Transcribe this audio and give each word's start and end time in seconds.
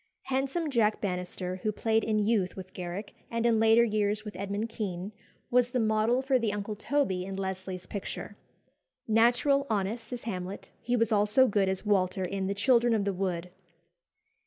Handsome 0.23 0.71
Jack 0.71 0.99
Bannister, 0.99 1.57
who 1.57 1.71
played 1.71 2.03
in 2.03 2.17
youth 2.17 2.55
with 2.55 2.73
Garrick, 2.73 3.13
and 3.29 3.45
in 3.45 3.59
later 3.59 3.83
years 3.83 4.25
with 4.25 4.35
Edmund 4.35 4.67
Kean, 4.69 5.11
was 5.51 5.69
the 5.69 5.79
model 5.79 6.23
for 6.23 6.39
the 6.39 6.51
Uncle 6.51 6.75
Toby 6.75 7.23
in 7.23 7.35
Leslie's 7.35 7.85
picture. 7.85 8.35
Natural, 9.07 9.63
honest, 9.69 10.11
as 10.11 10.23
Hamlet, 10.23 10.71
he 10.81 10.95
was 10.95 11.11
also 11.11 11.45
good 11.47 11.69
as 11.69 11.85
Walter 11.85 12.23
in 12.23 12.47
"The 12.47 12.55
Children 12.55 12.95
of 12.95 13.05
the 13.05 13.13
Wood." 13.13 13.51